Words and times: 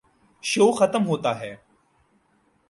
شو 0.43 0.71
ختم 0.71 1.05
ہوتا 1.07 1.39
ہے۔ 1.39 1.55